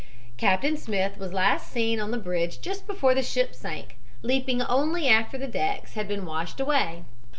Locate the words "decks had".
5.45-6.07